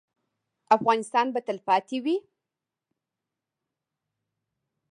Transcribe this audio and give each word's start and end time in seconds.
افغانستان 0.77 1.25
به 1.33 1.39
تلپاتې 1.47 1.97
وي؟ 2.03 2.17